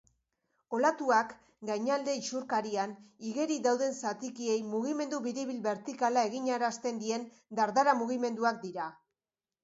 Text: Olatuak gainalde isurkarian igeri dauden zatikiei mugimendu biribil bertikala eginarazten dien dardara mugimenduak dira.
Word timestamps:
Olatuak 0.75 1.33
gainalde 1.69 2.13
isurkarian 2.19 2.95
igeri 3.31 3.57
dauden 3.67 3.93
zatikiei 3.99 4.55
mugimendu 4.69 5.19
biribil 5.27 5.59
bertikala 5.67 6.23
eginarazten 6.29 6.97
dien 7.03 7.27
dardara 7.61 7.95
mugimenduak 8.01 8.59
dira. 8.65 8.89